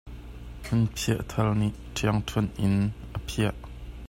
[0.63, 2.75] Hmunphiah thar nih thiang deuh in
[3.17, 3.55] a phiah.